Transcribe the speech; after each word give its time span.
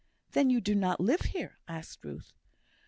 "Then, 0.31 0.49
you 0.49 0.61
do 0.61 0.73
not 0.73 0.99
live 0.99 1.21
here?" 1.21 1.59
asked 1.67 2.03
Ruth. 2.03 2.33